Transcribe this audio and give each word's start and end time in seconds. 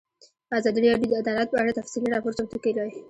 ازادي 0.57 0.79
راډیو 0.85 1.09
د 1.11 1.13
عدالت 1.21 1.47
په 1.51 1.57
اړه 1.61 1.77
تفصیلي 1.79 2.09
راپور 2.11 2.31
چمتو 2.37 2.57
کړی. 2.63 2.81